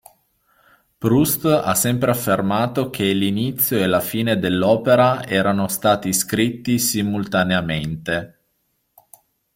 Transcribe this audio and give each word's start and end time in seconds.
Proust 0.97 1.45
ha 1.45 1.75
sempre 1.75 2.09
affermato 2.09 2.89
che 2.89 3.13
l'inizio 3.13 3.77
e 3.77 3.85
la 3.85 3.99
fine 3.99 4.39
dell'opera 4.39 5.27
erano 5.27 5.67
stati 5.67 6.11
scritti 6.11 6.79
simultaneamente. 6.79 8.39